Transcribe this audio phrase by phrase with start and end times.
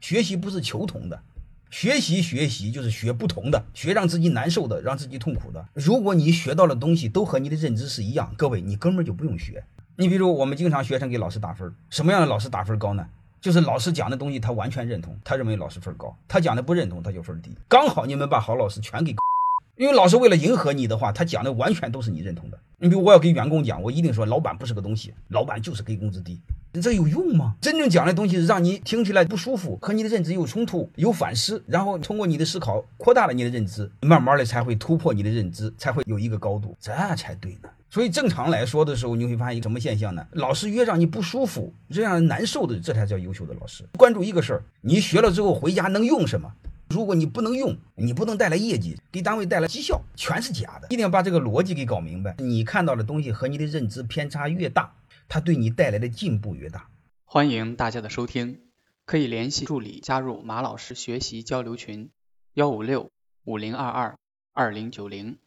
[0.00, 1.22] 学习不是求同的，
[1.70, 5.68] 学习学习就是学不同的，学让自己难受的，让自己痛苦的。
[5.74, 9.62] 如果你学到的东西都和你的认知是一样，各位你根本就不用学。
[9.96, 13.06] 你比如我们经常学生给老师打分，什么样的老师打分高呢？
[13.40, 17.54] 就是老师讲的东西他完全认同，他认为老师分高；他讲的不认同，他就分低。
[17.68, 19.14] 刚好你们把好老师全给。
[19.76, 22.58] 因为老师为了迎合你的话，他讲的完全都是你认同的。
[22.78, 26.38] 你比如我要给员工讲，我一定说老板不是个东西，老板就是给工资低，
[26.78, 27.54] 这有用吗？
[27.60, 37.68] 真正讲的东西是让你听起来不舒服，和你的认知有冲突、有反思，然后通过你的思考扩大了你的认知，慢慢的才会突破你的认知，才会有一个高度，这才对呢。
[37.88, 40.24] 所以正常来说的时候，你会发现一个什么现象呢？
[40.32, 43.82] 老师越让你不舒服、越让人难受的，这才叫优秀的老师。
[43.98, 46.52] 关注一个事儿，你学了之后回家能用什么？
[46.88, 50.86] 如果你不能用，你不能带来业绩，给单位带来绩效，全是假的。
[50.90, 52.36] 一定要把这个逻辑给搞明白。
[52.38, 54.92] 你看到的东西和你的认知偏差越大，
[55.30, 56.90] 它对你带来的进步越大。
[57.24, 58.62] 欢迎大家的收听，
[59.04, 62.10] 可以联系助理加入马老师学习交流群：
[62.54, 63.12] 幺五六
[63.44, 64.18] 五零二二
[64.52, 65.38] 二零九零。